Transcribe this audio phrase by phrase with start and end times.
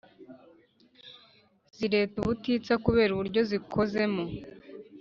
[1.75, 4.23] Zireta ubutitsa kubera uburyo zikozemo